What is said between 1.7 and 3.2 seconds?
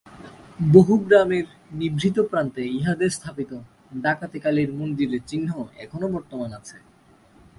নিভৃত প্রান্তে ইহাদের